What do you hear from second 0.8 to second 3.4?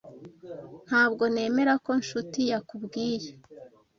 Ntabwo nemera ko Nshuti yakubwiye.